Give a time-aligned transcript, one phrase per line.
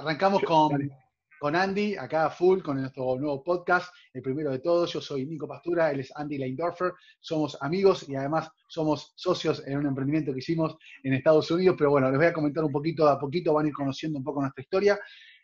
[0.00, 0.90] arrancamos con,
[1.38, 4.92] con Andy, acá full, con nuestro nuevo podcast, el primero de todos.
[4.92, 6.92] Yo soy Nico Pastura, él es Andy Leindorfer.
[7.20, 11.76] Somos amigos y además somos socios en un emprendimiento que hicimos en Estados Unidos.
[11.78, 14.24] Pero bueno, les voy a comentar un poquito, a poquito van a ir conociendo un
[14.24, 14.98] poco nuestra historia.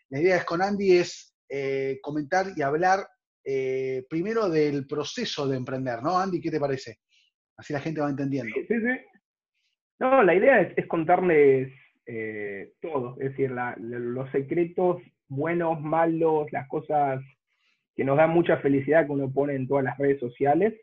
[0.09, 3.07] La idea es con Andy es eh, comentar y hablar
[3.43, 6.17] eh, primero del proceso de emprender, ¿no?
[6.17, 6.99] Andy, ¿qué te parece?
[7.57, 8.53] Así la gente va entendiendo.
[8.55, 9.17] Sí, sí.
[9.99, 11.71] No, la idea es, contarles
[12.07, 17.21] eh, todo, es decir, los secretos buenos, malos, las cosas
[17.95, 20.73] que nos dan mucha felicidad que uno pone en todas las redes sociales.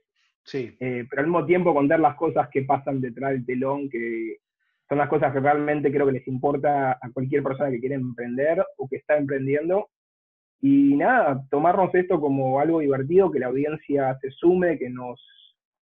[0.45, 0.77] Sí.
[0.81, 4.37] Eh, pero al mismo tiempo contar las cosas que pasan detrás del telón, que
[4.89, 8.63] son las cosas que realmente creo que les importa a cualquier persona que quiere emprender
[8.77, 9.89] o que está emprendiendo.
[10.61, 15.21] Y nada, tomarnos esto como algo divertido, que la audiencia se sume, que nos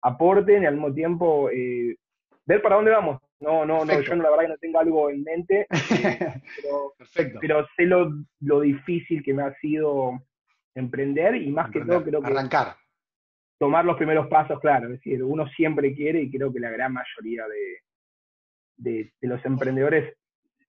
[0.01, 1.97] aporten y al mismo tiempo eh,
[2.45, 3.21] ver para dónde vamos.
[3.39, 5.69] No, no, no, yo no, la verdad que no tengo algo en mente, eh,
[7.13, 10.21] pero, pero, sé lo, lo, difícil que me ha sido
[10.73, 12.27] emprender y más que todo creo que...
[12.27, 12.75] Arrancar.
[13.57, 16.93] Tomar los primeros pasos, claro, es decir, uno siempre quiere y creo que la gran
[16.93, 17.43] mayoría
[18.77, 20.15] de, de, los emprendedores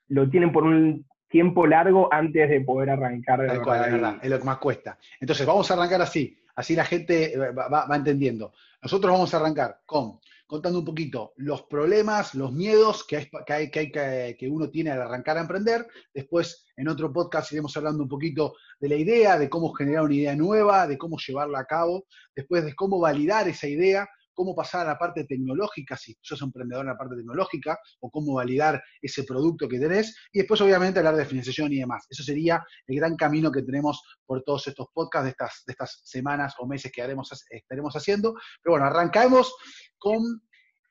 [0.09, 3.41] lo tienen por un tiempo largo antes de poder arrancar.
[3.41, 4.99] De verdad, es lo que más cuesta.
[5.21, 8.53] Entonces, vamos a arrancar así, así la gente eh, va, va entendiendo.
[8.81, 14.49] Nosotros vamos a arrancar con contando un poquito los problemas, los miedos que, hay, que,
[14.49, 15.87] uno tiene al arrancar a emprender.
[16.15, 20.15] Después, en otro podcast, iremos hablando un poquito de la idea, de cómo generar una
[20.15, 24.83] idea nueva, de cómo llevarla a cabo, después de cómo validar esa idea cómo pasar
[24.83, 29.25] a la parte tecnológica, si sos emprendedor en la parte tecnológica, o cómo validar ese
[29.25, 32.07] producto que tenés, y después obviamente hablar de financiación y demás.
[32.11, 36.01] Eso sería el gran camino que tenemos por todos estos podcasts de estas, de estas
[36.05, 38.35] semanas o meses que haremos, estaremos haciendo.
[38.63, 39.55] Pero bueno, arrancamos
[39.99, 40.43] con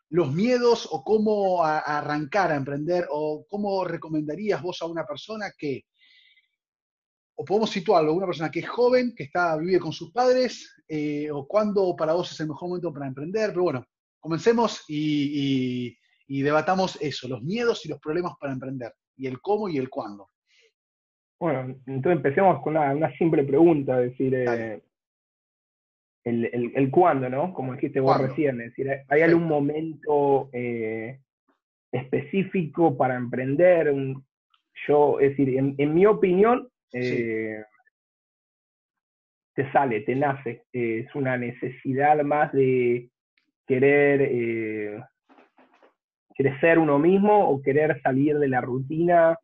[0.09, 5.83] los miedos o cómo arrancar a emprender o cómo recomendarías vos a una persona que
[7.35, 11.29] o podemos situarlo, una persona que es joven, que está vive con sus padres, eh,
[11.31, 13.49] o cuándo para vos es el mejor momento para emprender.
[13.49, 13.85] Pero bueno,
[14.19, 15.97] comencemos y,
[16.27, 20.29] debatamos eso, los miedos y los problemas para emprender, y el cómo y el cuándo.
[21.39, 24.81] Bueno, entonces empecemos con una, simple pregunta, es decir, eh,
[26.23, 27.53] el, cuándo, ¿no?
[27.53, 31.19] Como dijiste vos recién, es decir, ¿hay algún momento eh,
[31.91, 33.93] específico para emprender?
[34.87, 37.63] yo, es decir, en mi opinión, eh,
[39.53, 40.63] te sale, te nace.
[40.71, 43.09] es una necesidad más de
[43.65, 45.03] querer eh,
[46.35, 49.37] crecer uno mismo o querer salir de la rutina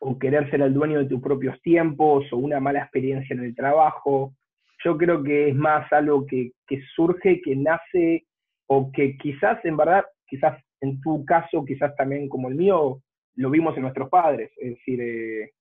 [0.00, 3.54] o querer ser el dueño de tus propios tiempos o una mala experiencia en el
[3.54, 4.34] trabajo.
[4.84, 6.50] Yo creo que es más algo que,
[6.96, 8.26] surge, que nace
[8.66, 13.00] o que quizás en verdad, quizás en tu caso, quizás también como el mío,
[13.36, 14.50] lo vimos en nuestros padres.
[14.56, 15.52] Es decir, eh,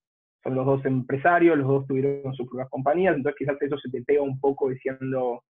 [0.43, 4.01] son los dos empresarios, los dos tuvieron sus propias compañías, entonces quizás eso se te
[4.03, 5.43] pega un poco diciendo,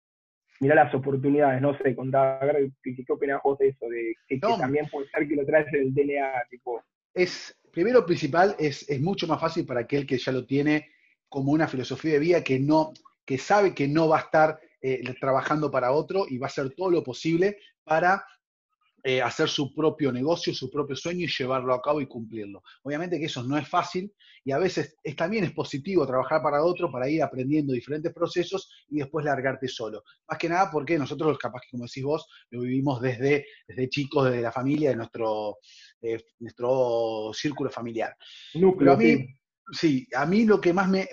[0.61, 2.41] mira las oportunidades, no sé, contá,
[2.83, 3.89] ¿qué, qué opinas vos de eso?
[3.89, 6.83] De que, también puede ser que lo traes el DNA, tipo...
[7.15, 10.89] Es, primero principal, es, es mucho más fácil para aquel que ya lo tiene
[11.28, 12.93] como una filosofía de vida que no,
[13.25, 16.71] que sabe que no va a estar eh, trabajando para otro y va a hacer
[16.75, 18.25] todo lo posible para
[19.03, 22.62] eh, hacer su propio negocio, su propio sueño y llevarlo a cabo y cumplirlo.
[22.83, 24.12] Obviamente que eso no es fácil
[24.44, 28.71] y a veces es, también es positivo trabajar para otro para ir aprendiendo diferentes procesos
[28.89, 30.03] y después largarte solo.
[30.28, 34.27] Más que nada porque nosotros, capaz que como decís vos, lo vivimos desde, desde chicos,
[34.27, 35.56] desde la familia, de nuestro,
[36.39, 38.15] nuestro círculo familiar.
[38.53, 39.27] Pero a mí,
[39.72, 40.06] sí.
[40.15, 41.09] a mí lo que más me,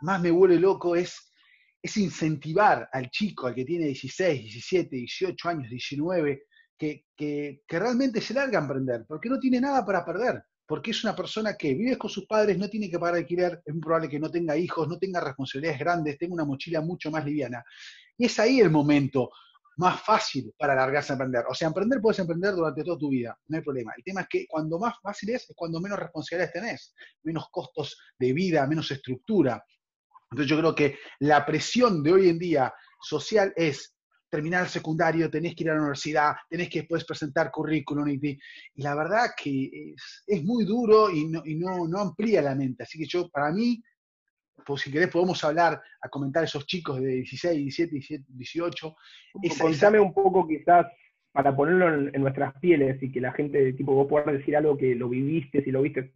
[0.00, 1.32] más me vuelve loco es,
[1.80, 6.46] es incentivar al chico, al que tiene 16, 17, 18 años, 19,
[6.80, 11.14] que, realmente se larga a emprender, porque no tiene nada para perder, porque es una
[11.14, 14.30] persona que vive con sus padres, no tiene que pagar alquiler, es probable que no
[14.30, 17.62] tenga hijos, no tenga responsabilidades grandes, tenga una mochila mucho más liviana.
[18.16, 19.30] Y es ahí el momento
[19.76, 21.44] más fácil para largarse a emprender.
[21.50, 23.92] O sea, emprender puedes emprender durante toda tu vida, no hay problema.
[23.96, 26.94] El tema es que cuando más fácil es, es cuando menos responsabilidades tenés,
[27.24, 29.62] menos costos de vida, menos estructura.
[30.30, 32.72] Entonces yo creo que la presión de hoy en día
[33.02, 33.94] social es
[34.30, 38.38] terminar el secundario, tenés que ir a la universidad, tenés que después presentar currículum y,
[38.76, 39.94] la verdad que
[40.26, 42.84] es, muy duro y, no, y no, no, amplía la mente.
[42.84, 43.82] Así que yo, para mí,
[44.64, 48.96] pues si querés podemos hablar, a comentar esos chicos de 16, 17, 18.
[49.58, 50.86] Contame un poco quizás
[51.32, 54.94] para ponerlo en, nuestras pieles y que la gente, tipo, vos puedas decir algo que
[54.94, 56.12] lo viviste, si lo viste.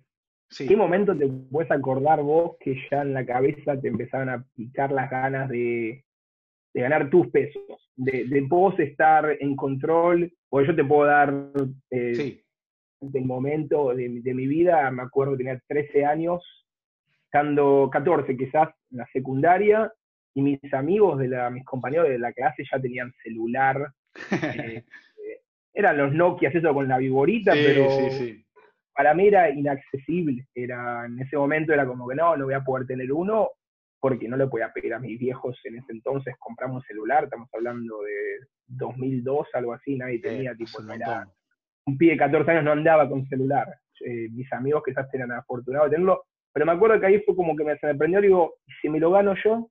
[0.50, 0.68] Sí.
[0.68, 4.92] ¿Qué momento te puedes acordar vos que ya en la cabeza te empezaron a picar
[4.92, 6.04] las ganas de,
[6.74, 7.62] de ganar tus pesos,
[7.94, 11.32] de, de vos estar en control, o yo te puedo dar
[11.90, 12.42] eh,
[13.00, 16.66] del momento de, mi vida, me acuerdo tenía 13 años,
[17.26, 19.92] estando 14 quizás en la secundaria,
[20.34, 23.92] y mis amigos, de la, mis compañeros de la clase ya tenían celular.
[24.32, 25.40] Eh, eh,
[25.72, 27.86] eran los Nokia, eso con la viborita, pero
[28.92, 30.48] para mí era inaccesible.
[30.52, 33.50] Era, en ese momento era como que no, no voy a poder tener uno,
[34.04, 37.48] porque no le podía pedir a mis viejos en ese entonces compramos un celular, estamos
[37.54, 40.78] hablando de 2002, algo así, nadie tenía, tipo,
[41.86, 43.66] un pibe de 14 años no andaba con celular.
[44.00, 47.56] Eh, mis amigos quizás eran afortunados de tenerlo, pero me acuerdo que ahí fue como
[47.56, 49.70] que me, se me prendió, digo, si me lo gano yo,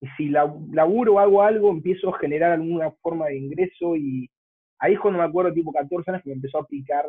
[0.00, 4.28] y si laburo o hago algo, empiezo a generar alguna forma de ingreso y
[4.80, 7.04] ahí es cuando me acuerdo, tipo 14 años, que me empezó a picar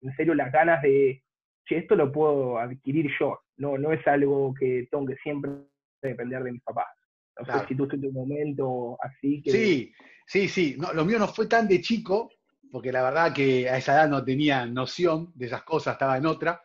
[0.00, 1.22] en serio las ganas de,
[1.64, 5.50] che, esto lo puedo adquirir yo, no, no es algo que tengo que siempre
[6.02, 6.86] depender de mis papás.
[7.38, 9.50] No sé si tú en un momento así que...
[9.50, 9.92] Sí,
[10.26, 12.30] sí, sí, no, lo mío no fue tan de chico,
[12.70, 16.26] porque la verdad que a esa edad no tenía noción de esas cosas, estaba en
[16.26, 16.60] otra,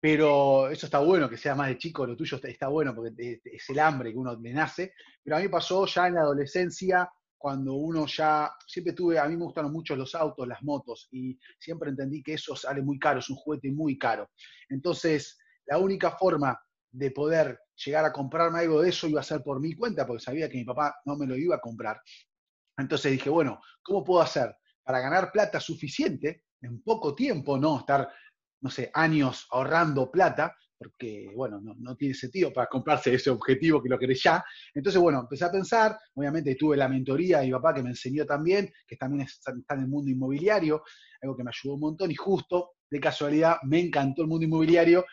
[0.00, 3.70] pero eso está bueno, que sea más de chico, lo tuyo está, bueno, porque es
[3.70, 4.92] el hambre que uno le nace,
[5.22, 9.36] pero a mí pasó ya en la adolescencia, cuando uno ya, siempre tuve, a mí
[9.36, 13.20] me gustaron mucho los autos, las motos, y siempre entendí que eso sale muy caro,
[13.20, 14.30] es un juguete muy caro.
[14.68, 16.58] Entonces, la única forma
[16.90, 20.22] de poder llegar a comprarme algo de eso iba a ser por mi cuenta, porque
[20.22, 22.00] sabía que mi papá no me lo iba a comprar.
[22.78, 28.08] Entonces dije, bueno, ¿cómo puedo hacer para ganar plata suficiente en poco tiempo, no estar,
[28.60, 33.88] no sé, años ahorrando plata, porque, bueno, no, tiene sentido para comprarse ese objetivo que
[33.88, 34.44] lo querés ya.
[34.74, 38.26] Entonces, bueno, empecé a pensar, obviamente tuve la mentoría de mi papá que me enseñó
[38.26, 40.82] también, que también está, en el mundo inmobiliario,
[41.22, 45.04] algo que me ayudó un montón, y justo, de casualidad, me encantó el mundo inmobiliario,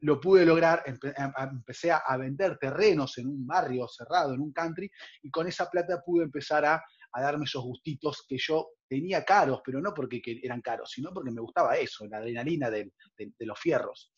[0.00, 4.88] lo pude lograr, empecé a vender terrenos en un barrio cerrado, en un country,
[5.22, 6.80] y con esa plata pude empezar a
[7.12, 11.30] a darme esos gustitos que yo tenía caros, pero no porque eran caros, sino porque
[11.30, 12.92] me gustaba eso, la adrenalina de,
[13.40, 14.12] los fierros.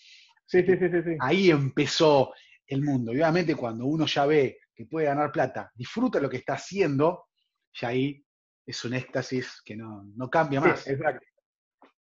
[0.50, 2.32] Sí, sí, sí, sí, Ahí empezó
[2.66, 3.12] el mundo.
[3.12, 7.26] Y obviamente cuando uno ya ve que puede ganar plata, disfruta lo que está haciendo,
[7.74, 8.20] ya ahí
[8.66, 10.88] es un éxtasis que no, cambia más.
[10.88, 11.24] exacto.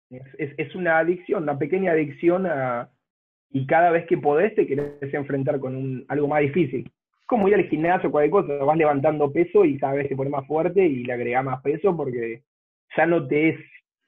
[0.09, 2.91] Es, una adicción, una pequeña adicción a,
[3.49, 6.91] y cada vez que podés te querés enfrentar con un, algo más difícil
[7.25, 10.29] como ir al gimnasio o cualquier cosa, vas levantando peso y cada vez te pone
[10.29, 12.43] más fuerte y le agregas más peso porque
[12.95, 13.59] ya no te es,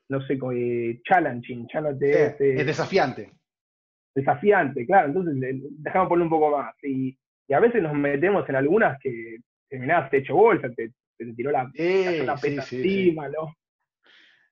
[0.10, 2.42] no sé, eh, challenging, ya no te es...
[2.42, 3.32] Eh, es desafiante.
[4.15, 5.35] Desafiante, claro, entonces
[5.77, 6.73] dejamos poner un poco más.
[6.83, 7.17] Y,
[7.53, 9.38] a veces nos metemos en algunas que
[9.69, 13.53] terminás te hecho bolsa, te, te tiró la, la pesa encima, ¿no?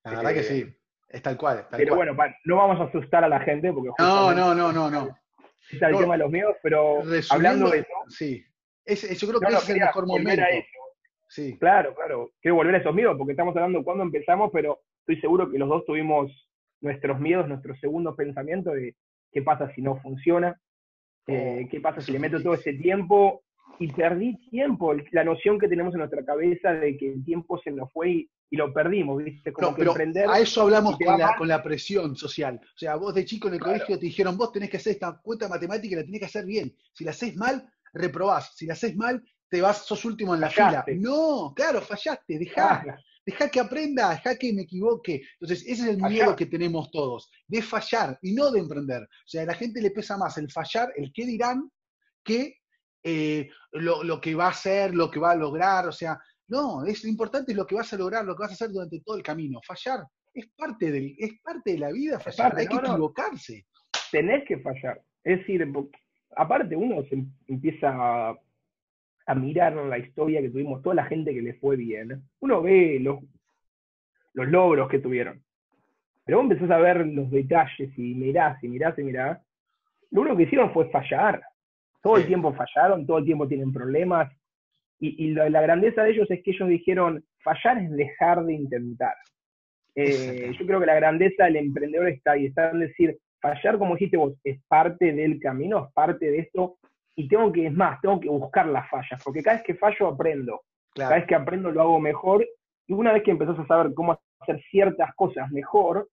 [0.04, 0.66] La verdad que sí,
[1.08, 1.66] es tal cual.
[1.72, 2.16] pero bueno,
[2.46, 3.90] no vamos a asustar a la gente porque...
[3.98, 5.18] No, no, no, no, no.
[5.72, 7.90] Está el tema de los miedos, pero hablando de eso...
[8.10, 8.46] Sí,
[8.86, 10.44] yo creo que ese es el mejor momento.
[11.30, 11.58] Sí.
[11.58, 12.32] Claro, claro.
[12.42, 15.68] Quiero volver a esos miedos, porque estamos hablando cuando empezamos, pero estoy seguro que los
[15.68, 16.32] dos tuvimos
[16.82, 18.96] nuestros miedos, nuestro segundo pensamiento de
[19.34, 20.60] qué pasa si no funciona,
[21.28, 23.44] eh, oh, qué pasa si le meto todo ese tiempo
[23.80, 27.72] y perdí tiempo, la noción que tenemos en nuestra cabeza de que el tiempo se
[27.72, 29.52] nos fue y, lo perdimos, ¿viste?
[29.52, 29.82] Como que
[30.28, 30.96] A eso hablamos
[31.40, 32.62] con la, presión social.
[32.64, 35.20] O sea, vos de chico en el colegio te dijeron, vos tenés que hacer esta
[35.24, 36.72] cuenta matemática y la tenés que hacer bien.
[36.92, 38.56] Si la haces mal, reprobás.
[38.56, 40.86] Si la haces mal, te vas, sos último en la fila.
[40.98, 42.86] No, claro, fallaste, dejá.
[43.26, 45.22] Dejá que aprenda, dejá que me equivoque.
[45.40, 49.04] Entonces, ese es el miedo que tenemos todos, de fallar y no de emprender.
[49.04, 51.70] O sea, a la gente le pesa más el fallar, el qué dirán,
[52.24, 52.58] que
[53.04, 55.88] eh, lo, que va a hacer, lo que va a lograr.
[55.88, 58.52] O sea, no, es lo importante es lo que vas a lograr, lo que vas
[58.52, 59.60] a hacer durante todo el camino.
[59.66, 63.66] Fallar es parte, del, es parte de la vida, fallar, hay que equivocarse.
[64.12, 65.02] Tenés que fallar.
[65.24, 65.66] Es decir,
[66.36, 68.36] aparte uno se empieza a,
[69.36, 73.20] mirar la historia que tuvimos, toda la gente que le fue bien, uno ve los,
[74.34, 75.42] los logros que tuvieron.
[76.26, 79.42] Pero vos empezás a ver los detalles y mirás y mirás y mirás.
[80.12, 81.42] Lo único que hicieron fue fallar.
[82.02, 84.32] Todo el tiempo fallaron, todo el tiempo tienen problemas.
[85.00, 89.16] Y, la, grandeza de ellos es que ellos dijeron, fallar es dejar de intentar.
[89.96, 93.96] Eh, yo creo que la grandeza del emprendedor está ahí, está en decir, fallar, como
[93.96, 96.78] dijiste vos, es parte del camino, es parte de esto,
[97.16, 100.08] y tengo que, es más, tengo que buscar las fallas, porque cada vez que fallo
[100.08, 100.62] aprendo,
[100.96, 102.46] cada vez que aprendo lo hago mejor,
[102.88, 106.08] y una vez que empezás a saber cómo hacer ciertas cosas mejor,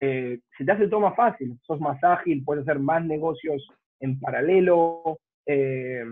[0.00, 3.66] eh, se te hace todo más fácil, sos más ágil, puedes hacer más negocios
[4.00, 5.18] en paralelo.
[5.46, 6.02] Eh,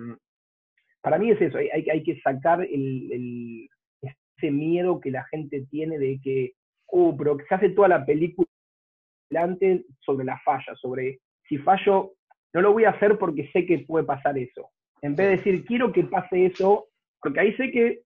[1.01, 3.69] para mí es eso, hay, hay, que sacar el,
[4.03, 6.53] ese miedo que la gente tiene de que,
[6.91, 8.47] uh, pero se hace toda la película
[10.01, 12.13] sobre la falla, sobre si fallo,
[12.53, 14.71] no lo voy a hacer porque sé que puede pasar eso.
[15.03, 16.89] En vez de decir, quiero que pase eso,
[17.21, 18.03] porque ahí sé que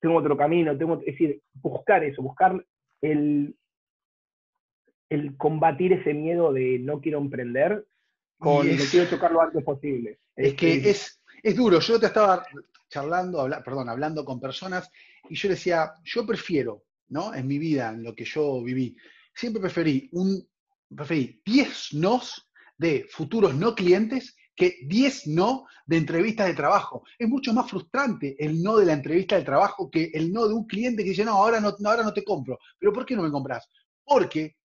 [0.00, 2.64] tengo otro camino, tengo, es decir, buscar eso, buscar
[3.00, 3.54] el,
[5.08, 7.86] el combatir ese miedo de no quiero emprender,
[8.38, 10.18] con el quiero chocar lo antes posible.
[10.34, 11.78] Es, que es, es duro.
[11.78, 12.44] Yo te estaba
[12.88, 14.90] charlando, perdón, hablando con personas
[15.28, 17.32] y yo decía, yo prefiero, ¿no?
[17.32, 18.96] En mi vida, en lo que yo viví,
[19.32, 20.44] siempre preferí un,
[20.94, 27.02] preferí 10 nos de futuros no clientes que 10 no de entrevistas de trabajo.
[27.18, 30.54] Es mucho más frustrante el no de la entrevista de trabajo que el no de
[30.54, 32.58] un cliente que dice, no, ahora no, ahora no te compro.
[32.78, 33.68] ¿Pero por qué no me compras?
[34.04, 34.56] Porque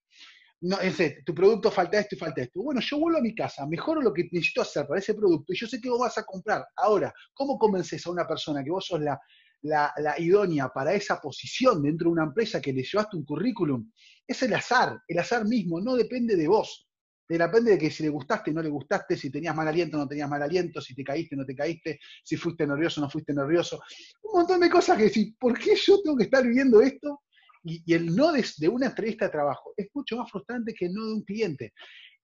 [0.62, 2.62] no, ese, tu producto falta esto y falta esto.
[2.62, 5.58] Bueno, yo vuelvo a mi casa, mejoro lo que necesito hacer para ese producto y
[5.58, 6.66] yo sé que vos vas a comprar.
[6.76, 9.20] Ahora, ¿cómo convences a una persona que vos sos la,
[9.62, 13.92] la, la, idónea para esa posición dentro de una empresa que le llevaste un currículum?
[14.26, 16.87] Es el azar, el azar mismo, no depende de vos.
[17.28, 20.30] Depende de que si le gustaste, no le gustaste, si tenías mal aliento, no tenías
[20.30, 23.82] mal aliento, si te caíste, no te caíste, si fuiste nervioso, no fuiste nervioso.
[24.24, 27.22] Un montón de cosas que decir, ¿por qué yo tengo que estar viviendo esto?
[27.64, 31.06] Y, el no de, una entrevista de trabajo es mucho más frustrante que el no
[31.06, 31.74] de un cliente.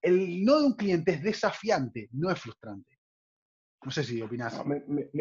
[0.02, 2.98] El no de un cliente es desafiante, no es frustrante.
[3.84, 4.64] No sé si opinás.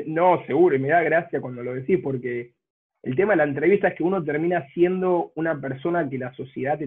[0.06, 2.54] No, seguro, y me da gracia cuando lo decís, porque
[3.02, 6.78] el tema de la entrevista es que uno termina siendo una persona que la sociedad,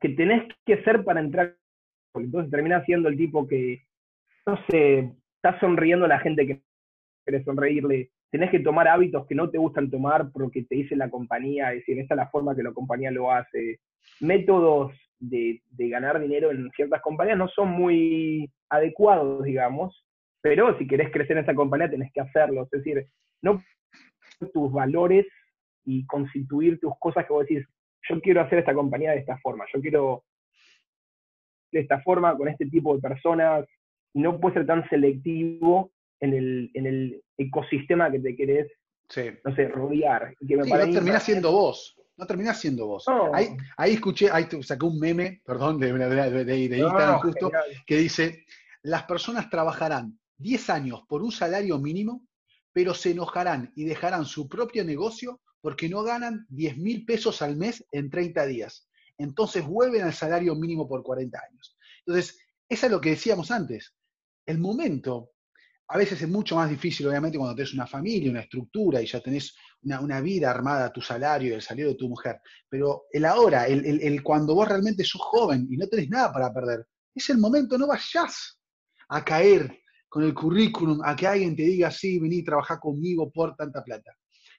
[0.00, 1.56] que tenés que ser para entrar
[2.24, 3.82] entonces termina siendo el tipo que,
[4.46, 6.62] no sé, está sonriendo a la gente que
[7.24, 8.10] quiere sonreírle.
[8.30, 11.80] Tenés que tomar hábitos que no te gustan tomar porque te dice la compañía, es
[11.80, 13.80] decir, esta es la forma que la compañía lo hace.
[14.20, 20.04] Métodos de, de ganar dinero en ciertas compañías no son muy adecuados, digamos,
[20.42, 22.62] pero si querés crecer en esa compañía tenés que hacerlo.
[22.64, 23.06] Es decir,
[23.42, 23.62] no
[24.52, 25.26] tus valores
[25.84, 27.66] y constituir tus cosas que vos decís,
[28.08, 30.24] yo quiero hacer esta compañía de esta forma, yo quiero
[31.76, 33.66] de esta forma, con este tipo de personas,
[34.14, 38.70] y no puedes ser tan selectivo en el, en el ecosistema que te querés,
[39.44, 40.34] no sé, rodear.
[40.46, 41.94] Que no terminás siendo vos.
[42.16, 43.04] No terminás siendo vos.
[43.34, 47.52] Ahí, ahí, escuché, ahí saqué un meme, perdón, de, de, de, Instagram justo,
[47.86, 48.46] que dice,
[48.82, 52.22] las personas trabajarán 10 años por un salario mínimo,
[52.72, 57.56] pero se enojarán y dejarán su propio negocio porque no ganan 10 mil pesos al
[57.56, 61.76] mes en 30 días entonces vuelven al salario mínimo por 40 años.
[62.04, 63.94] Entonces, eso es lo que decíamos antes.
[64.44, 65.32] El momento,
[65.88, 69.20] a veces es mucho más difícil, obviamente, cuando tenés una familia, una estructura y ya
[69.20, 72.40] tenés una, vida armada, tu salario y el salario de tu mujer.
[72.68, 76.86] Pero el ahora, el, cuando vos realmente sos joven y no tenés nada para perder,
[77.14, 78.58] es el momento, no vayas
[79.08, 83.54] a caer con el currículum, a que alguien te diga, sí, vení, trabajar conmigo por
[83.54, 84.12] tanta plata.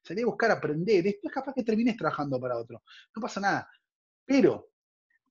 [0.03, 2.81] Salí a buscar aprender, después capaz que termines trabajando para otro.
[3.15, 3.67] No pasa nada
[4.27, 4.67] pero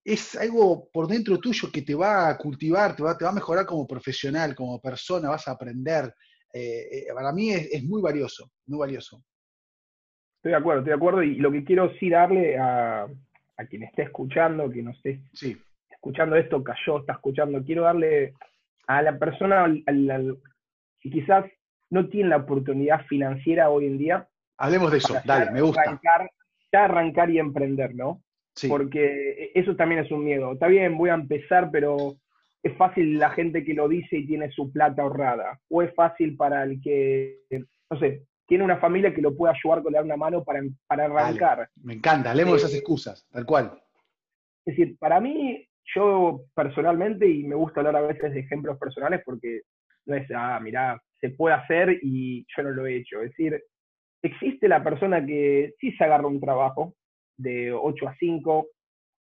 [0.02, 3.34] es algo por dentro tuyo que te va a cultivar, te va, te va a
[3.34, 6.14] mejorar como profesional, como persona, vas a aprender.
[6.52, 9.22] Eh, eh, para mí es, muy valioso, muy valioso.
[10.36, 11.22] Estoy de acuerdo, estoy de acuerdo.
[11.22, 13.06] Y lo que quiero sí darle a,
[13.56, 15.60] a quien esté escuchando, quien no esté sí.
[15.90, 18.34] escuchando esto, cayó, está escuchando, quiero darle
[18.86, 19.66] a la persona
[21.00, 21.44] que quizás
[21.90, 24.28] no tiene la oportunidad financiera hoy en día.
[24.56, 25.82] Hablemos de eso, dale, me gusta.
[25.82, 26.30] Arrancar,
[26.72, 28.22] ya arrancar y emprender, ¿no?
[28.68, 30.52] Porque eso también es un miedo.
[30.52, 32.16] Está bien, voy a empezar, pero
[32.62, 35.60] es fácil la gente que lo dice y tiene su plata ahorrada.
[35.68, 37.40] O es fácil para el que,
[37.90, 41.04] no sé, tiene una familia que lo puede ayudar con dar una mano para, para
[41.04, 41.68] arrancar.
[41.82, 43.78] me encanta, hablemos esas excusas, tal cual.
[44.64, 49.22] Es decir, para mí, yo personalmente, y me gusta hablar a veces de ejemplos personales
[49.24, 49.62] porque
[50.06, 53.20] no es, ah, mirá, se puede hacer y yo no lo he hecho.
[53.22, 53.62] Es decir,
[54.22, 56.94] existe la persona que sí se agarra un trabajo,
[57.36, 58.68] de 8 a 5.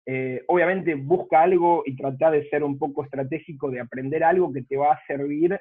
[0.08, 4.64] Eh, obviamente busca algo y trata de ser un poco estratégico, de aprender algo que
[4.64, 5.60] te va a servir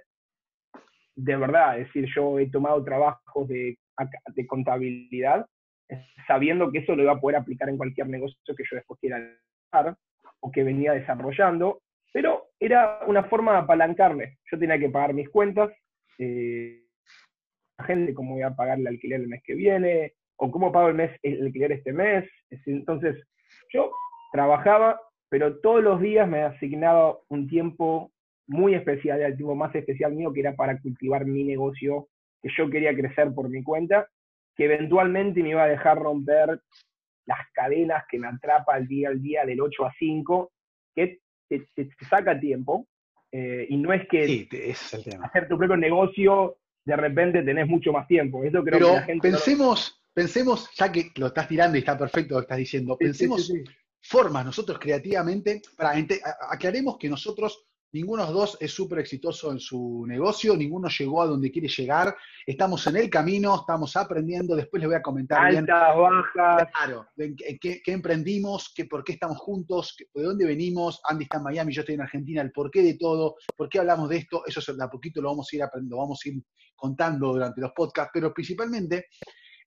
[1.14, 1.78] de verdad.
[1.78, 3.78] Es decir, yo he tomado trabajos de,
[4.34, 5.46] de contabilidad
[6.26, 9.18] sabiendo que eso lo iba a poder aplicar en cualquier negocio que yo después quiera
[9.72, 9.94] hacer
[10.40, 14.38] o que venía desarrollando, pero era una forma de apalancarme.
[14.50, 15.70] Yo tenía que pagar mis cuentas,
[16.18, 16.84] eh,
[17.78, 20.88] la gente, cómo voy a pagar el alquiler el mes que viene, o cómo pago
[20.88, 22.28] el mes el alquiler este mes.
[22.66, 23.16] Entonces,
[23.72, 23.92] yo
[24.32, 28.10] trabajaba, pero todos los días me asignaba un tiempo
[28.46, 32.08] muy especial, el tiempo más especial mío, que era para cultivar mi negocio,
[32.42, 34.08] que yo quería crecer por mi cuenta,
[34.56, 36.60] que eventualmente me iba a dejar romper
[37.26, 40.52] las cadenas que me atrapa al día al día del 8 a 5,
[40.96, 41.18] que
[41.48, 41.66] te,
[42.08, 42.86] saca tiempo,
[43.30, 44.48] eh, y no es que
[45.22, 48.42] hacer tu propio negocio de repente tenés mucho más tiempo.
[48.42, 51.96] Eso creo Pero que la gente pensemos, pensemos, ya que lo estás tirando y está
[51.96, 53.52] perfecto lo que estás diciendo, pensemos
[54.02, 55.92] formas nosotros creativamente, para
[56.50, 61.22] aclaremos que nosotros ninguno de los dos es súper exitoso en su negocio, ninguno llegó
[61.22, 62.14] a donde quiere llegar,
[62.46, 65.66] estamos en el camino, estamos aprendiendo, después les voy a comentar Altas, bien.
[65.66, 66.68] bajas.
[66.72, 67.06] Claro,
[67.60, 71.80] qué, emprendimos, qué, por qué estamos juntos, de dónde venimos, Andy está en Miami, yo
[71.80, 74.88] estoy en Argentina, el porqué de todo, por qué hablamos de esto, eso de a
[74.88, 76.42] poquito lo vamos a ir aprendiendo, vamos a ir
[76.76, 79.06] contando durante los podcasts, pero principalmente...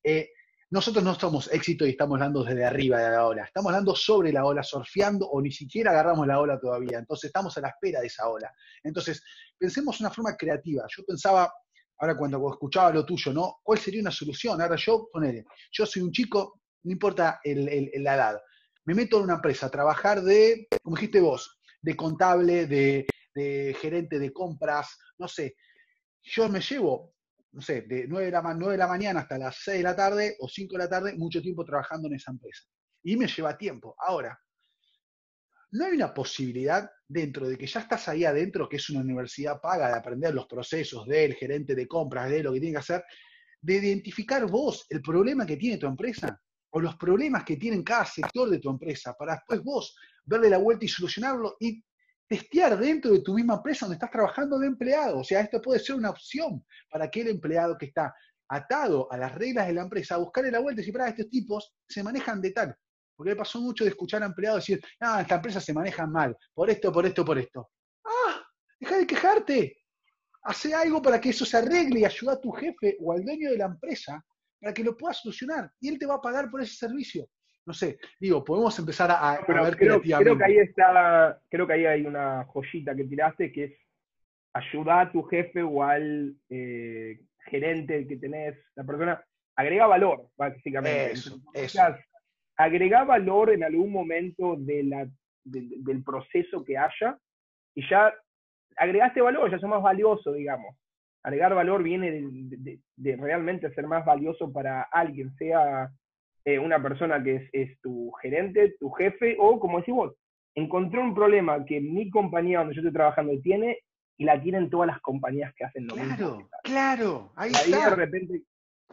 [0.04, 0.30] Eh,
[0.70, 4.34] nosotros no somos éxito y estamos hablando desde arriba de la ola, estamos hablando sobre
[4.34, 8.02] la ola, surfeando o ni siquiera agarramos la ola todavía, entonces estamos a la espera
[8.02, 8.52] de esa ola.
[8.82, 9.24] Entonces,
[9.56, 10.84] pensemos una forma creativa.
[10.90, 11.54] Yo pensaba,
[12.00, 13.60] ahora cuando escuchaba lo tuyo, ¿no?
[13.62, 14.60] ¿Cuál sería una solución?
[14.62, 18.42] Ahora yo, ponele, yo soy un chico, no importa la edad,
[18.86, 24.18] me meto en una empresa a trabajar de, como dijiste vos, de contable, de gerente
[24.18, 25.56] de compras, no sé,
[26.24, 27.13] yo me llevo
[27.54, 29.96] no sé, de 9 de, la, 9 de la mañana hasta las 6 de la
[29.96, 32.64] tarde o 5 de la tarde, mucho tiempo trabajando en esa empresa.
[33.04, 33.96] Y me lleva tiempo.
[34.00, 34.38] Ahora,
[35.72, 39.62] no hay una posibilidad dentro de que ya estás ahí adentro, que es una universidad
[39.62, 43.04] paga de aprender los procesos del gerente de compras, de lo que tiene que hacer,
[43.62, 46.40] de identificar vos el problema que tiene tu empresa
[46.72, 49.96] o los problemas que tiene cada sector de tu empresa, para después vos
[50.26, 51.84] verle la vuelta y solucionarlo y
[52.34, 55.20] testear dentro de tu misma empresa donde estás trabajando de empleado.
[55.20, 58.12] O sea, esto puede ser una opción para aquel empleado que está
[58.50, 61.30] atado a las reglas de la empresa, a buscarle la vuelta y decir, para, estos
[61.30, 62.76] tipos se manejan de tal.
[63.16, 66.36] Porque me pasó mucho de escuchar a empleados decir, ah, esta empresa se maneja mal,
[66.56, 67.70] por esto, por esto, por esto.
[68.04, 68.44] Ah,
[68.80, 69.78] deja de quejarte.
[70.42, 73.52] Hace algo para que eso se arregle y ayuda a tu jefe o al dueño
[73.52, 74.26] de la empresa
[74.60, 75.72] para que lo pueda solucionar.
[75.80, 77.30] Y él te va a pagar por ese servicio
[77.66, 81.86] no sé, digo, podemos empezar a, ver creo, creo, que ahí está, creo que ahí
[81.86, 83.74] hay una joyita que tiraste que es
[84.54, 89.24] ayudar a tu jefe o al eh, gerente que tenés, la persona,
[89.56, 91.14] agrega valor, básicamente.
[91.14, 91.42] Eso,
[92.56, 95.08] agrega valor en algún momento de la,
[95.44, 97.18] del proceso que haya
[97.76, 98.14] y ya
[98.76, 100.76] agregaste valor, ya sos más valioso, digamos.
[101.24, 105.90] Agregar valor viene de, de realmente ser más valioso para alguien, sea
[106.46, 110.14] eh, una persona que es, tu gerente, tu jefe, o como decís vos,
[110.56, 113.80] encontré un problema que mi compañía donde yo estoy trabajando tiene
[114.18, 116.50] y la tienen todas las compañías que hacen lo claro, mismo.
[116.64, 118.42] Claro, ahí, ahí de repente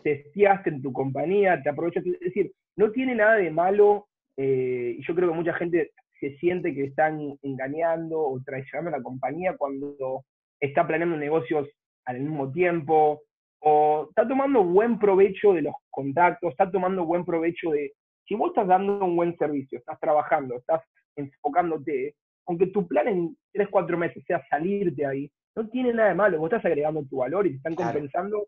[0.02, 2.04] testeaste en tu compañía, te aprovechas.
[2.06, 6.36] Es decir, no tiene nada de malo, eh, y yo creo que mucha gente se
[6.36, 10.24] siente que están engañando o traicionando a la compañía cuando
[10.60, 11.68] está planeando negocios
[12.04, 13.22] al mismo tiempo,
[13.60, 17.92] o está tomando buen provecho de los contactos, está tomando buen provecho de,
[18.26, 20.82] si vos estás dando un buen servicio, estás trabajando, estás
[21.16, 22.14] enfocándote,
[22.46, 26.38] aunque tu plan en 3, 4 meses sea salirte ahí, no tiene nada de malo,
[26.38, 28.46] vos estás agregando tu valor y te están compensando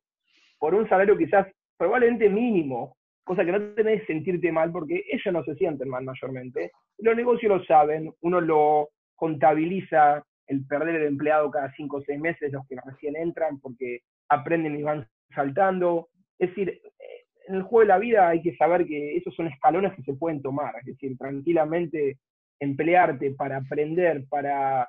[0.59, 1.47] por un salario quizás
[1.77, 6.05] probablemente mínimo, cosa que no tenés que sentirte mal porque ellos no se sienten mal
[6.05, 6.71] mayormente.
[6.99, 12.21] Los negocios lo saben, uno lo contabiliza el perder el empleado cada 5 o 6
[12.21, 16.09] meses, los que recién entran, porque aprenden y van saltando.
[16.39, 19.47] Es decir, eh, en el juego de la vida hay que saber que esos son
[19.47, 22.19] escalones que se pueden tomar, es decir, tranquilamente
[22.61, 24.89] emplearte para aprender, para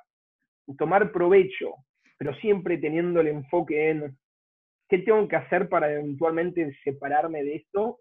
[0.78, 1.74] tomar provecho,
[2.18, 4.16] pero siempre teniendo el enfoque en
[4.88, 7.98] qué tengo que hacer para eventualmente separarme de esto,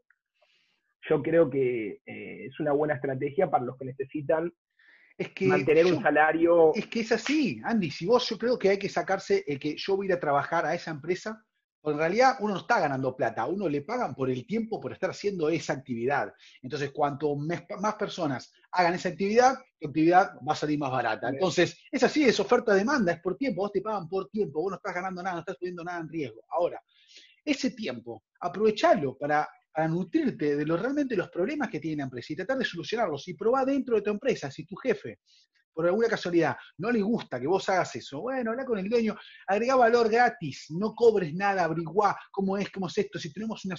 [1.10, 4.52] yo creo que eh, es una buena estrategia para los que necesitan
[5.18, 6.74] es que mantener un salario.
[6.74, 7.92] Es que es así, Andy.
[7.92, 10.20] Si vos, yo creo que hay que sacarse el que yo voy a ir a
[10.20, 11.44] trabajar a esa empresa,
[11.92, 15.10] en realidad uno no está ganando plata, uno le pagan por el tiempo por estar
[15.10, 16.34] haciendo esa actividad.
[16.62, 21.30] Entonces, cuanto más personas hagan esa actividad, tu actividad va a salir más barata.
[21.30, 24.78] Entonces, es así, es oferta-demanda, es por tiempo, vos te pagan por tiempo, vos no
[24.78, 26.42] estás ganando nada, no estás poniendo nada en riesgo.
[26.50, 26.82] Ahora,
[27.44, 32.34] ese tiempo, aprovecharlo para a nutrirte de lo, realmente los problemas que tiene la empresa
[32.34, 35.20] y tratar de solucionarlos y probar dentro de tu empresa, si tu jefe,
[35.74, 39.16] por alguna casualidad, no le gusta que vos hagas eso, bueno, habla con el dueño,
[39.48, 43.76] agrega valor gratis, no cobres nada, averiguá cómo es, cómo es esto, si tenemos una,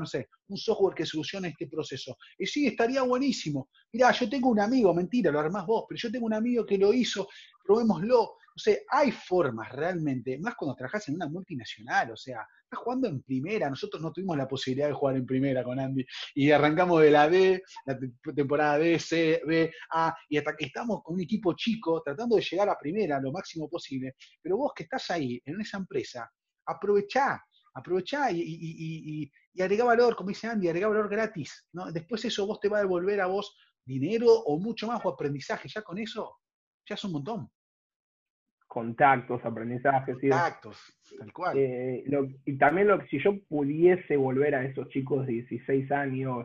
[0.00, 2.16] no sé, un software que solucione este proceso.
[2.36, 3.68] Y sí, estaría buenísimo.
[3.92, 6.78] Mirá, yo tengo un amigo, mentira, lo armás vos, pero yo tengo un amigo que
[6.78, 7.28] lo hizo,
[7.64, 8.22] probémoslo.
[8.22, 13.22] O sea, hay formas realmente, más cuando trabajas en una multinacional, o sea, jugando en
[13.22, 13.68] primera.
[13.68, 16.04] Nosotros no tuvimos la posibilidad de jugar en primera con Andy.
[16.34, 17.98] Y arrancamos de la D, la
[18.34, 22.42] temporada D, C, B, A, y hasta que estamos con un equipo chico tratando de
[22.42, 24.14] llegar a primera lo máximo posible.
[24.40, 26.30] Pero vos que estás ahí, en esa empresa,
[26.66, 27.42] aprovechá,
[27.74, 31.66] aprovechá y, y, agregá valor, como dice Andy, agregá valor gratis.
[31.92, 35.68] Después eso vos te va a devolver a vos dinero o mucho más o aprendizaje.
[35.68, 36.38] Ya con eso,
[36.86, 37.50] ya es un montón
[38.76, 40.18] contactos, aprendizajes.
[40.20, 40.76] Contactos,
[41.18, 41.56] tal cual.
[41.56, 42.04] Eh,
[42.44, 46.44] y también lo, si yo pudiese volver a esos chicos de 16 años,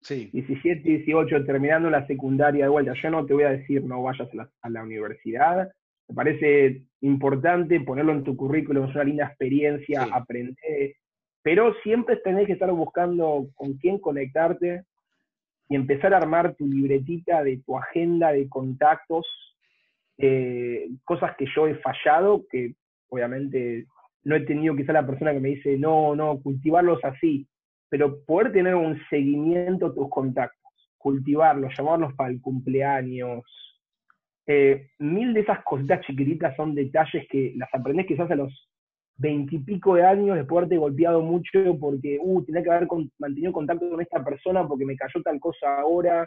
[0.00, 0.30] sí.
[0.32, 4.28] 17, 18, terminando la secundaria de vuelta, yo no te voy a decir no vayas
[4.62, 5.72] a la, universidad,
[6.08, 10.94] me parece importante ponerlo en tu currículum, es una linda experiencia, aprender,
[11.42, 14.84] pero siempre tenés que estar buscando con quién conectarte
[15.68, 19.26] y empezar a armar tu libretita de tu agenda de contactos,
[20.18, 22.74] eh, cosas que yo he fallado, que
[23.08, 23.86] obviamente
[24.24, 27.46] no he tenido quizá la persona que me dice, no, no, cultivarlos así,
[27.88, 33.42] pero poder tener un seguimiento a tus contactos, cultivarlos, llamarlos para el cumpleaños.
[34.46, 38.68] Eh, mil de esas cositas chiquititas son detalles que las aprendes quizás a los
[39.16, 43.88] veintipico de años después de haberte golpeado mucho porque, uh, tenía que haber mantenido contacto
[43.88, 46.26] con esta persona porque me cayó tal cosa ahora.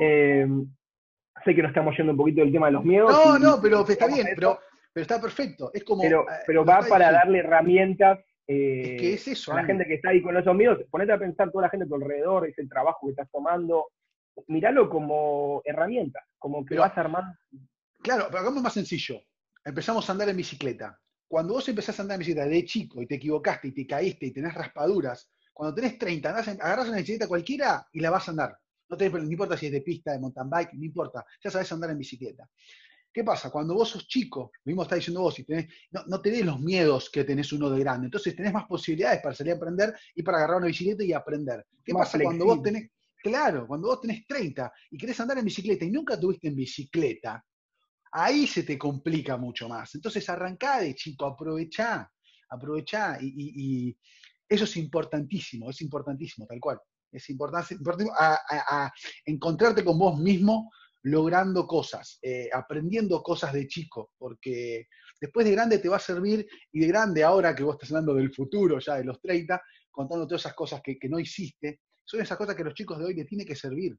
[0.00, 0.46] Eh,
[1.44, 3.10] sé que nos estamos yendo un poquito del tema de los miedos.
[3.10, 4.58] No, no, pero está bien, pero,
[4.92, 5.70] pero está perfecto.
[5.72, 6.02] Es como.
[6.02, 9.52] Pero, eh, pero va para darle herramientas eh, es es eso.
[9.52, 11.86] A la gente que está ahí con esos miedos, ponete a pensar toda la gente
[11.86, 13.88] a tu alrededor, ese trabajo que estás tomando,
[14.48, 17.34] míralo como herramienta, como que vas armando.
[18.02, 19.20] Claro, pero hagamos más sencillo.
[19.64, 20.98] Empezamos a andar en bicicleta.
[21.26, 24.26] Cuando vos empezás a andar en bicicleta de chico y te equivocaste y te caíste
[24.26, 28.58] y tenés raspaduras, cuando tenés 30, agarras una bicicleta cualquiera y la vas a andar.
[28.94, 31.24] No, tenés, no importa si es de pista, de mountain bike, no importa.
[31.42, 32.48] Ya sabes andar en bicicleta.
[33.12, 33.50] ¿Qué pasa?
[33.50, 36.60] Cuando vos sos chico, lo mismo está diciendo vos, y tenés, no, no, tenés los
[36.60, 40.22] miedos que tenés uno de grande, entonces tenés más posibilidades para salir a aprender y
[40.22, 41.64] para agarrar una bicicleta y aprender.
[41.84, 42.90] ¿Qué pasa cuando vos tenés,
[43.22, 47.44] claro, cuando vos tenés 30 y querés andar en bicicleta y nunca tuviste en bicicleta,
[48.12, 49.94] ahí se te complica mucho más.
[49.94, 52.10] Entonces arrancá de chico, aprovechá,
[52.50, 53.96] aprovechá y,
[54.46, 56.80] eso es importantísimo, es importantísimo, tal cual.
[57.14, 57.76] Es importante,
[58.18, 58.92] a
[59.24, 60.70] encontrarte con vos mismo
[61.04, 64.88] logrando cosas, eh, aprendiendo cosas de chico, porque
[65.20, 68.14] después de grande te va a servir, y de grande ahora que vos estás hablando
[68.14, 72.38] del futuro, ya de los 30, contando todas esas cosas que, no hiciste, son esas
[72.38, 73.96] cosas que a los chicos de hoy les tiene que servir.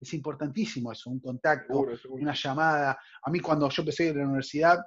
[0.00, 2.98] Es importantísimo eso, un contacto, una llamada.
[3.22, 4.78] A mí cuando yo empecé a ir a la universidad,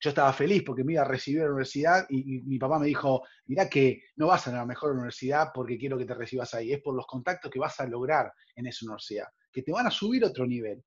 [0.00, 3.22] yo estaba feliz porque me iba a recibir la universidad y, mi papá me dijo,
[3.46, 6.80] mira que no vas a la mejor universidad porque quiero que te recibas ahí, es
[6.80, 10.24] por los contactos que vas a lograr en esa universidad que te van a subir
[10.24, 10.82] otro nivel.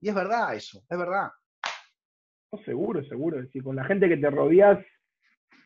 [0.00, 1.30] Y es verdad eso, es verdad.
[2.64, 3.38] seguro, seguro.
[3.38, 4.84] Es decir, con la gente que te rodeas,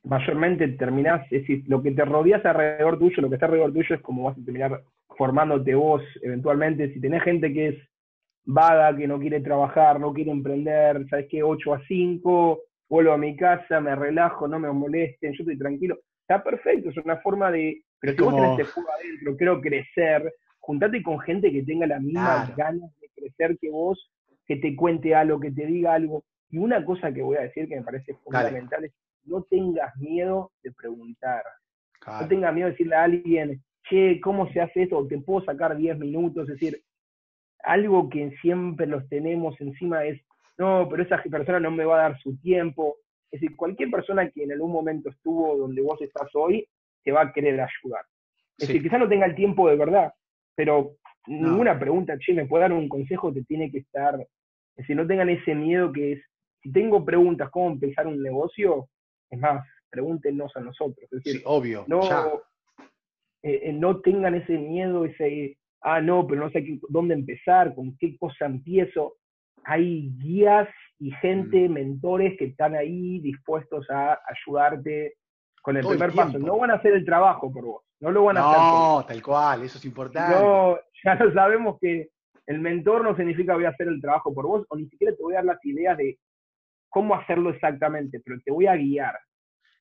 [0.05, 3.95] mayormente terminás, es decir, lo que te rodeas alrededor tuyo, lo que está alrededor tuyo
[3.97, 4.83] es como vas a terminar
[5.17, 6.93] formándote vos eventualmente.
[6.93, 7.77] Si tenés gente que es
[8.45, 13.19] vaga, que no quiere trabajar, no quiere emprender, sabes que 8 a 5, vuelvo a
[13.19, 15.99] mi casa, me relajo, no me molesten, yo estoy tranquilo.
[16.21, 20.35] Está perfecto, es una forma de, pero si vos tenés este fuego adentro, quiero crecer,
[20.59, 24.11] juntate con gente que tenga las mismas ganas de crecer que vos,
[24.47, 26.25] que te cuente algo, que te diga algo.
[26.51, 28.93] Y una cosa que voy a decir que me parece fundamental es
[29.27, 31.43] no tengas miedo de preguntar.
[32.07, 35.07] No tengas miedo de decirle a alguien, che, ¿cómo se hace esto?
[35.09, 36.49] te puedo sacar 10 minutos.
[36.49, 36.83] Es decir,
[37.65, 40.21] algo que siempre los tenemos encima es,
[40.59, 42.97] no, pero esa persona no me va a dar su tiempo.
[43.31, 46.67] Es decir, cualquier persona que en algún momento estuvo donde vos estás hoy,
[47.05, 48.05] te va a querer ayudar.
[48.59, 50.13] Es decir, quizás no tenga el tiempo de verdad,
[50.55, 53.33] pero ninguna pregunta, che, ¿me puede dar un consejo?
[53.33, 54.29] Te tiene que estar, es
[54.77, 56.23] decir, no tengan ese miedo que es,
[56.63, 58.89] si tengo preguntas, ¿cómo empezar un negocio?
[59.31, 60.99] Es más, pregúntenos a nosotros.
[61.11, 61.85] Es decir, sí, obvio.
[61.87, 62.01] No,
[63.43, 67.97] eh, eh, no tengan ese miedo, ese, ah, no, pero no sé dónde empezar, con
[67.99, 69.17] qué cosa empiezo.
[69.67, 71.73] Hay guías y gente, mm.
[71.73, 75.15] mentores que están ahí dispuestos a ayudarte
[75.63, 76.39] con el primer paso.
[76.39, 78.59] No van a hacer el trabajo por vos no lo van a hacer.
[78.59, 80.35] No, tal cual, eso es importante.
[80.41, 82.11] No, ya sabemos que
[82.47, 85.23] el mentor no significa voy a hacer el trabajo por vos, o ni siquiera te
[85.23, 86.19] voy a dar las ideas de
[86.89, 89.19] cómo hacerlo exactamente, pero te voy a guiar.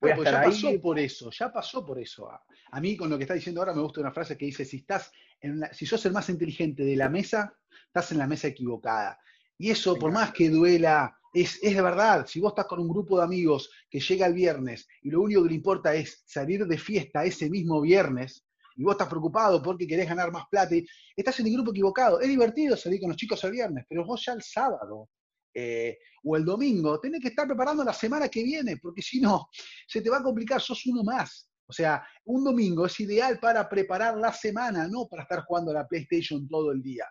[0.02, 2.30] Voy a pues ya pasó por eso, ya pasó por eso.
[2.71, 4.78] A, mí con lo que está diciendo ahora me gusta una frase que dice, si
[4.78, 7.56] estás en si sos el más inteligente de la mesa,
[7.88, 9.19] estás en la mesa equivocada.
[9.58, 13.18] Y eso, por más que duela, es, de verdad, si vos estás con un grupo
[13.18, 16.78] de amigos que llega el viernes y lo único que le importa es salir de
[16.78, 18.46] fiesta ese mismo viernes,
[18.78, 22.20] y vos estás preocupado porque querés ganar más plata, y estás en el grupo equivocado.
[22.20, 25.10] Es divertido salir con los chicos el viernes, pero vos ya el sábado
[25.54, 29.50] eh, o el domingo tenés que estar preparando la semana que viene, porque si no,
[29.88, 31.50] se te va a complicar, sos uno más.
[31.68, 35.76] O sea, un domingo es ideal para preparar la semana, no para estar jugando a
[35.76, 37.06] la PlayStation todo el día.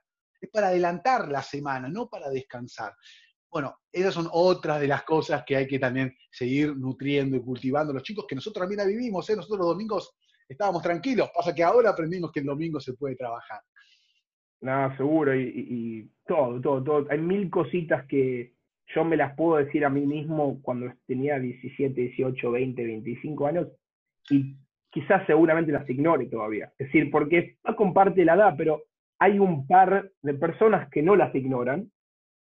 [0.44, 2.92] Es para adelantar la semana, no para descansar.
[3.50, 7.94] Bueno, esas son otras de las cosas que hay que también seguir nutriendo y cultivando
[7.94, 9.36] los chicos, que nosotros también la vivimos, ¿eh?
[9.36, 10.14] nosotros los domingos
[10.46, 13.62] estábamos tranquilos, pasa que ahora aprendimos que el domingo se puede trabajar.
[14.60, 17.06] No, seguro, y, todo, todo, todo.
[17.08, 18.52] Hay mil cositas que
[18.94, 23.68] yo me las puedo decir a mí mismo cuando tenía 17, 18, 20, 25 años,
[24.28, 24.56] y
[24.90, 26.70] quizás seguramente las ignore todavía.
[26.78, 28.82] Es decir, porque no comparte la edad, pero
[29.24, 31.90] hay un par de personas que no las ignoran,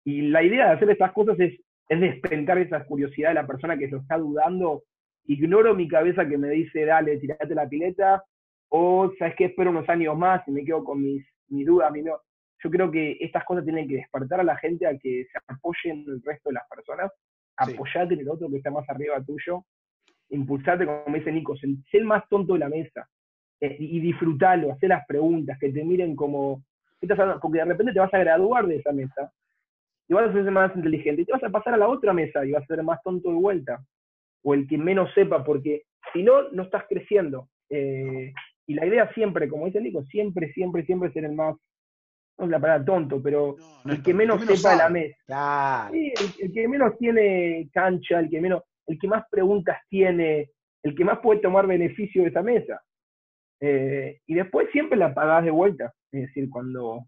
[0.05, 1.59] y la idea de hacer estas cosas es
[1.91, 4.83] es despertar esa curiosidad de la persona que lo está dudando.
[5.25, 8.23] Ignoro mi cabeza que me dice, dale, tirate la pileta,
[8.69, 11.91] o sabes qué, espero unos años más y me quedo con mis, mis dudas.
[11.91, 15.39] Mi Yo creo que estas cosas tienen que despertar a la gente a que se
[15.45, 17.11] apoyen el resto de las personas,
[17.57, 19.65] apoyate en el otro que está más arriba tuyo,
[20.29, 23.05] impulsarte, como dice Nico, ser el más tonto de la mesa
[23.61, 26.63] eh, y disfrutarlo, hacer las preguntas, que te miren como,
[27.41, 29.31] porque de repente te vas a graduar de esa mesa
[30.07, 32.43] y vas a ser más inteligente y te vas a pasar a la otra mesa
[32.43, 33.79] y vas a ser más tonto de vuelta
[34.43, 37.49] o el que menos sepa, porque si no, no estás creciendo.
[37.69, 38.33] Eh,
[38.67, 41.55] y la idea siempre, como dice Nico, siempre, siempre, siempre ser el más,
[42.37, 45.15] no es la palabra tonto, pero el que menos sepa de la mesa.
[46.41, 50.49] el, que menos tiene cancha, el que menos, el que más preguntas tiene,
[50.83, 52.81] el que más puede tomar beneficio de esa mesa.
[53.61, 55.93] Eh, y después siempre la pagás de vuelta.
[56.11, 57.05] Es decir, cuando,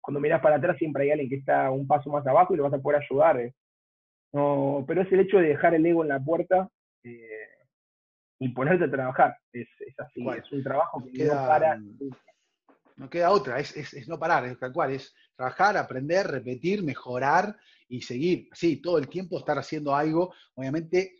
[0.00, 2.62] cuando miras para atrás siempre hay alguien que está un paso más abajo y lo
[2.62, 3.40] vas a poder ayudar.
[3.40, 3.54] Eh.
[4.32, 6.68] No, pero es el hecho de dejar el ego en la puerta
[7.02, 7.48] eh,
[8.38, 9.36] y ponerte a trabajar.
[9.52, 11.78] Es, así, es un trabajo que no para.
[12.96, 17.56] No queda otra, es, es, no parar, es tal cual, es trabajar, aprender, repetir, mejorar
[17.88, 18.48] y seguir.
[18.52, 21.16] Sí, todo el tiempo estar haciendo algo, obviamente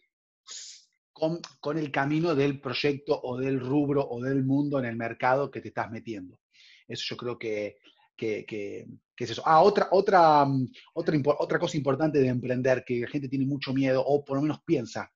[1.15, 5.61] con, el camino del proyecto o del rubro o del mundo en el mercado que
[5.61, 6.39] te estás metiendo.
[6.87, 7.77] Eso yo creo que,
[8.17, 9.43] que, es eso.
[9.47, 13.73] Ah, otra, otra, mm, otra, otra cosa importante de emprender que la gente tiene mucho
[13.73, 15.11] miedo o por lo menos piensa,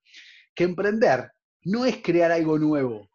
[0.54, 1.32] que emprender
[1.64, 3.10] no es crear algo nuevo,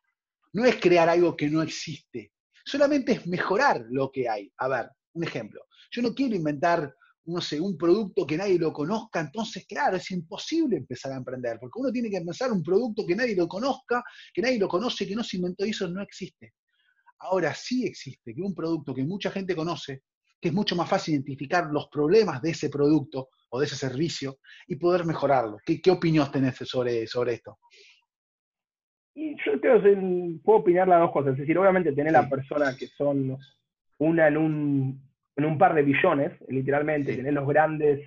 [0.51, 2.33] no es crear algo que no existe,
[2.65, 4.51] solamente es mejorar lo que hay.
[4.57, 5.65] A ver, un ejemplo.
[5.89, 6.93] Yo no quiero inventar,
[7.25, 11.57] no sé, un producto que nadie lo conozca, entonces, claro, es imposible empezar a emprender,
[11.59, 15.07] porque uno tiene que empezar un producto que nadie lo conozca, que nadie lo conoce,
[15.07, 16.53] que no se inventó y eso no existe
[17.23, 20.03] ahora sí existe, que un producto que mucha gente conoce,
[20.39, 24.39] que es mucho más fácil identificar los problemas de ese producto o de ese servicio
[24.67, 25.57] y poder mejorarlo.
[25.65, 27.59] ¿Qué, qué opinión tenés sobre, sobre esto?
[29.15, 31.33] Y yo creo que puedo opinar las dos cosas.
[31.33, 33.37] Es decir, obviamente tener la persona que son
[33.99, 38.01] una en un, en un par de billones, literalmente, tener los grandes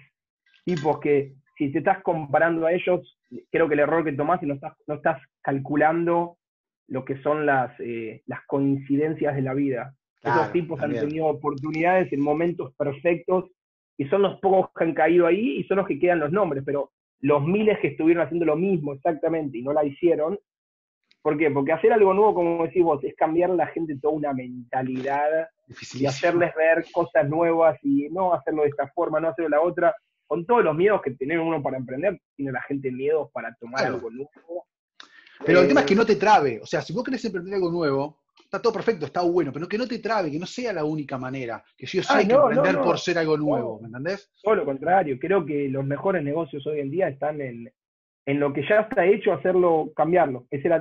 [0.65, 3.19] tipos que si te estás comparando a ellos,
[3.51, 6.39] creo que el error que tomás es no estás, no estás calculando
[6.89, 9.95] lo que son las, eh, las coincidencias de la vida.
[10.23, 13.45] Esos tipos han tenido oportunidades en momentos perfectos
[13.97, 16.65] y son los pocos que han caído ahí y son los que quedan los nombres,
[16.67, 20.37] pero los miles que estuvieron haciendo lo mismo exactamente y no la hicieron,
[21.27, 21.51] ¿por qué?
[21.51, 25.49] Porque hacer algo nuevo, como decís vos, es cambiar a la gente toda una mentalidad
[25.95, 29.61] y hacerles ver cosas nuevas y no hacerlo de esta forma, no hacerlo de la
[29.61, 29.97] otra,
[30.29, 33.87] con todos los miedos que tiene uno para emprender, tiene la gente miedos para tomar
[33.87, 34.67] algo nuevo
[35.45, 36.61] pero el tema es que no te trabe.
[36.63, 39.79] O sea, si vos querés emprender algo nuevo, está todo perfecto, está bueno, pero que
[39.79, 41.63] no te trabe, que no sea la única manera.
[41.77, 44.31] Que sí o sí hay que emprender por ser algo nuevo, ¿me entendés?
[44.43, 47.71] Todo lo contrario, creo que los mejores negocios hoy en día están en,
[48.27, 50.47] en lo que ya está hecho, hacerlo, cambiarlo.
[50.51, 50.73] Es decir,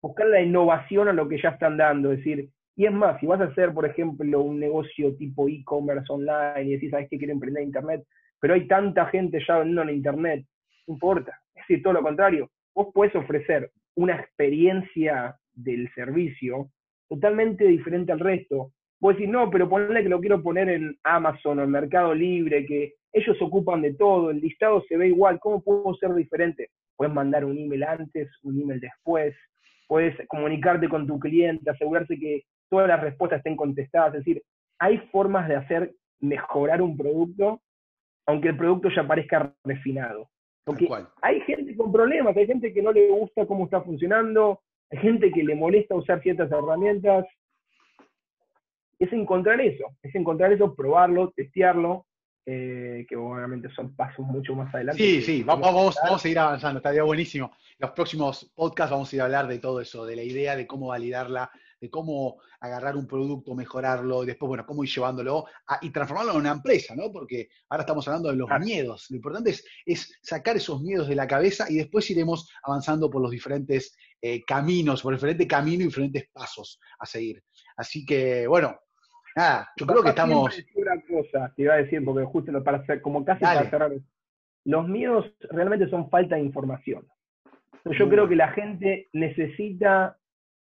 [0.00, 2.12] buscar la innovación a lo que ya están dando.
[2.12, 6.12] Es decir, y es más, si vas a hacer, por ejemplo, un negocio tipo e-commerce
[6.12, 8.04] online y decís, ¿sabes qué quiero emprender en Internet?
[8.40, 10.46] Pero hay tanta gente ya vendiendo en Internet,
[10.86, 11.38] no importa.
[11.54, 12.50] Es decir, todo lo contrario.
[12.74, 16.70] Vos puedes ofrecer una experiencia del servicio
[17.08, 18.72] totalmente diferente al resto.
[19.00, 22.66] Puedes decir, no, pero ponle que lo quiero poner en Amazon o en Mercado Libre,
[22.66, 26.70] que ellos ocupan de todo, el listado se ve igual, ¿cómo puedo ser diferente?
[26.96, 29.34] Puedes mandar un email antes, un email después,
[29.86, 34.42] puedes comunicarte con tu cliente, asegurarse que todas las respuestas estén contestadas, es decir,
[34.78, 37.60] hay formas de hacer mejorar un producto,
[38.26, 40.28] aunque el producto ya parezca refinado.
[40.64, 40.88] Porque
[41.20, 45.30] hay gente con problemas, hay gente que no le gusta cómo está funcionando, hay gente
[45.30, 47.26] que le molesta usar ciertas herramientas.
[48.98, 52.06] Es encontrar eso, es encontrar eso, probarlo, testearlo,
[52.46, 55.02] eh, que obviamente son pasos mucho más adelante.
[55.02, 57.52] Sí, sí, vamos, vamos, vamos, a ir avanzando, estaría buenísimo.
[57.78, 60.66] Los próximos podcasts vamos a ir a hablar de todo eso, de la idea de
[60.66, 65.46] cómo validarla, de cómo agarrar un producto, mejorarlo, y después, bueno, cómo ir llevándolo
[65.80, 67.10] y transformarlo en una empresa, ¿no?
[67.10, 69.06] Porque ahora estamos hablando de los miedos.
[69.10, 73.22] Lo importante es, es, sacar esos miedos de la cabeza y después iremos avanzando por
[73.22, 77.42] los diferentes eh, caminos, por el diferente camino y diferentes pasos a seguir.
[77.76, 78.78] Así que, bueno,
[79.36, 80.64] nada, yo creo que estamos...
[80.74, 83.92] Una cosa, te iba a decir, porque justo para hacer, como casi para cerrar,
[84.64, 87.06] los miedos realmente son falta de información.
[87.84, 90.16] Yo creo que la gente necesita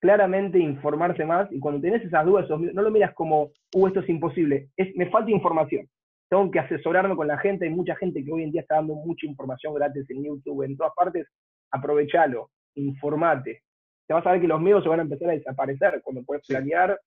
[0.01, 4.09] claramente informarse más y cuando tenés esas dudas, no lo miras como, uh, esto es
[4.09, 5.89] imposible, es, me falta información.
[6.29, 8.95] Tengo que asesorarme con la gente, hay mucha gente que hoy en día está dando
[8.95, 11.29] mucha información gratis en YouTube, en todas partes,
[11.71, 13.63] aprovechalo, informate.
[14.09, 16.47] Te vas a ver que los medios se van a empezar a desaparecer cuando puedes
[16.47, 16.99] planear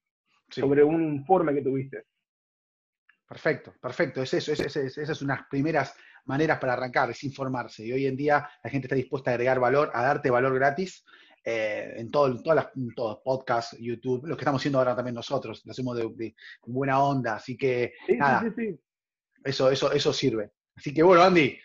[0.49, 2.05] sobre un informe que tuviste.
[3.27, 7.85] Perfecto, perfecto, es eso, es, es, esas son unas primeras maneras para arrancar, es informarse.
[7.85, 11.03] Y hoy en día la gente está dispuesta a agregar valor, a darte valor gratis
[11.43, 15.61] eh, en, todo, todas las todos, podcasts, YouTube, lo que estamos haciendo ahora también nosotros,
[15.65, 18.43] lo hacemos de, buena onda, así que nada,
[19.43, 20.51] eso, eso, eso sirve.
[20.75, 21.57] Así que bueno, Andy,